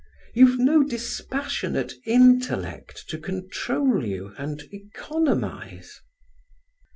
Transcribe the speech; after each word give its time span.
You've 0.33 0.57
no 0.57 0.81
dispassionate 0.83 1.93
intellect 2.07 3.07
to 3.09 3.19
control 3.19 4.03
you 4.03 4.33
and 4.35 4.59
economize." 4.73 6.01